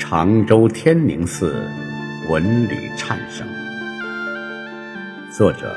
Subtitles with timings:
[0.00, 1.62] 常州天宁寺
[2.30, 3.46] 文理颤声，
[5.30, 5.76] 作者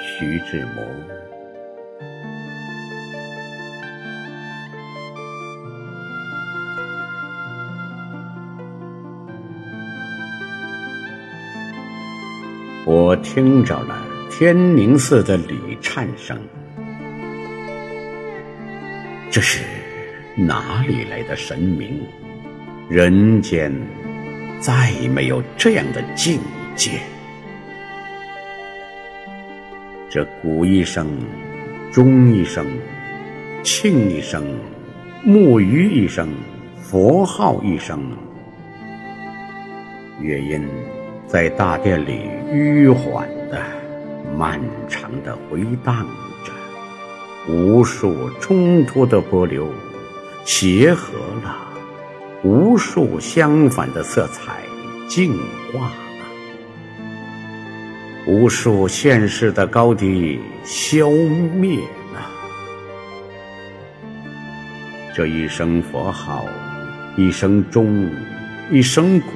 [0.00, 0.84] 徐志摩。
[12.86, 16.38] 我听着了天宁寺的礼颤声，
[19.32, 19.64] 这是
[20.36, 22.00] 哪里来的神明？
[22.92, 23.72] 人间
[24.60, 26.38] 再没有这样的境
[26.76, 27.00] 界。
[30.10, 31.08] 这鼓一声，
[31.90, 32.66] 钟一声，
[33.64, 34.44] 磬一声，
[35.24, 36.28] 木鱼一声，
[36.82, 37.98] 佛号一声，
[40.20, 40.62] 乐音
[41.26, 43.58] 在大殿里迂缓的、
[44.38, 46.06] 漫长的回荡
[46.44, 46.52] 着，
[47.50, 49.66] 无数冲突的波流
[50.44, 51.71] 协和了。
[52.44, 54.62] 无数相反的色彩
[55.08, 55.32] 净
[55.72, 56.26] 化了，
[58.26, 61.78] 无数现世的高低消灭
[62.12, 62.28] 了。
[65.14, 66.44] 这一声佛号，
[67.16, 68.10] 一声钟，
[68.72, 69.28] 一声鼓，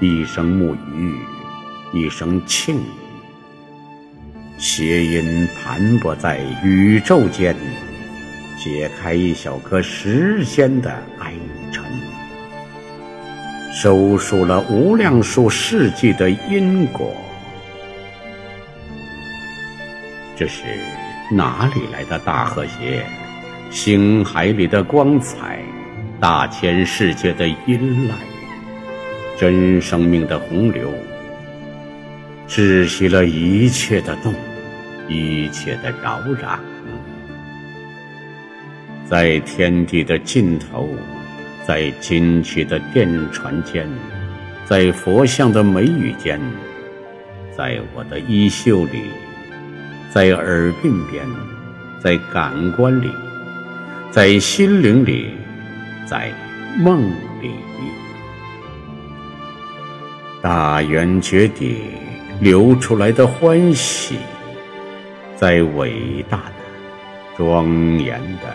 [0.00, 1.14] 一声木鱼，
[1.92, 2.78] 一声磬，
[4.56, 7.54] 谐音盘剥在宇宙间，
[8.56, 11.34] 解开一小颗时间的哀。
[13.74, 17.12] 收束了无量数世纪的因果，
[20.36, 20.62] 这是
[21.28, 23.04] 哪里来的大和谐？
[23.72, 25.58] 星海里的光彩，
[26.20, 28.12] 大千世界的阴霾，
[29.36, 30.88] 真生命的洪流，
[32.46, 34.32] 窒息了一切的动，
[35.08, 36.56] 一切的扰攘，
[39.04, 40.88] 在天地的尽头。
[41.66, 43.88] 在金曲的电传间，
[44.66, 46.38] 在佛像的眉宇间，
[47.56, 49.04] 在我的衣袖里，
[50.10, 51.24] 在耳鬓边，
[52.02, 53.08] 在感官里，
[54.10, 55.30] 在心灵里，
[56.06, 56.30] 在
[56.76, 57.10] 梦
[57.40, 57.50] 里，
[60.42, 61.78] 大圆觉底
[62.40, 64.16] 流出来的欢喜，
[65.34, 66.52] 在伟大的、
[67.38, 68.54] 庄严的、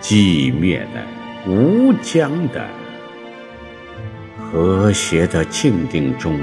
[0.00, 1.02] 寂灭的。
[1.48, 2.68] 无疆的
[4.38, 6.38] 和谐的静定中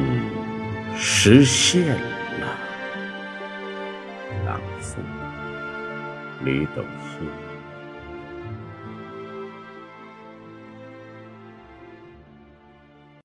[0.98, 2.58] 实现了。
[4.48, 4.98] 朗诵：
[6.44, 6.84] 李斗。